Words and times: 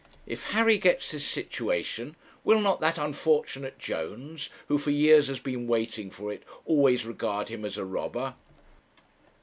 If 0.25 0.49
Harry 0.53 0.79
gets 0.79 1.11
this 1.11 1.27
situation, 1.27 2.15
will 2.43 2.59
not 2.59 2.81
that 2.81 2.97
unfortunate 2.97 3.77
Jones, 3.77 4.49
who 4.67 4.79
for 4.79 4.89
years 4.89 5.27
has 5.27 5.37
been 5.39 5.67
waiting 5.67 6.09
for 6.09 6.33
it, 6.33 6.41
always 6.65 7.05
regard 7.05 7.49
him 7.49 7.63
as 7.63 7.77
a 7.77 7.85
robber?' 7.85 8.33